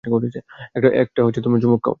[1.01, 1.89] একটা চুমুক খাউ।